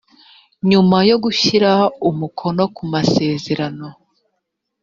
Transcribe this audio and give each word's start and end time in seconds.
nyuma 0.69 0.97
yo 1.09 1.17
gushyira 1.23 1.71
umukono 2.09 2.63
ku 2.75 2.83
masezerano 2.93 3.87